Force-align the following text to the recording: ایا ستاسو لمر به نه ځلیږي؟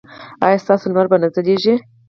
ایا 0.45 0.61
ستاسو 0.63 0.85
لمر 0.89 1.05
به 1.11 1.17
نه 1.21 1.27
ځلیږي؟ 1.35 1.73